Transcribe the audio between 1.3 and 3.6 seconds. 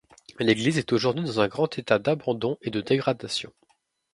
un grand état d'abandon et de dégradation.